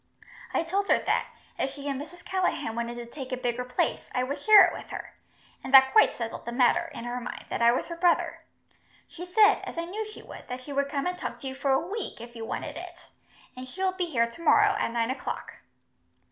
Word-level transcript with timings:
I 0.51 0.63
told 0.63 0.87
her 0.89 0.97
that, 0.97 1.27
if 1.59 1.69
she 1.69 1.87
and 1.87 2.01
Mrs. 2.01 2.25
Callaghan 2.25 2.75
wanted 2.75 2.95
to 2.95 3.05
take 3.05 3.31
a 3.31 3.37
bigger 3.37 3.63
place, 3.63 4.09
I 4.15 4.23
would 4.23 4.39
share 4.39 4.65
it 4.65 4.73
with 4.73 4.89
her, 4.89 5.13
and 5.63 5.71
that 5.75 5.91
quite 5.91 6.17
settled 6.17 6.45
the 6.45 6.51
matter, 6.51 6.85
in 6.91 7.03
her 7.03 7.21
mind, 7.21 7.45
that 7.49 7.61
I 7.61 7.71
was 7.71 7.87
her 7.89 7.95
brother. 7.95 8.39
She 9.07 9.27
said, 9.27 9.61
as 9.63 9.77
I 9.77 9.85
knew 9.85 10.03
she 10.07 10.23
would, 10.23 10.47
that 10.47 10.63
she 10.63 10.73
would 10.73 10.89
come 10.89 11.05
and 11.05 11.19
talk 11.19 11.37
to 11.41 11.47
you 11.47 11.53
for 11.53 11.69
a 11.71 11.87
week, 11.87 12.19
if 12.19 12.35
you 12.35 12.43
wanted 12.45 12.77
it; 12.77 13.05
and 13.55 13.67
she 13.67 13.83
will 13.83 13.91
be 13.91 14.07
here 14.07 14.25
tomorrow, 14.25 14.75
at 14.79 14.89
nine 14.89 15.11
o'clock." 15.11 15.57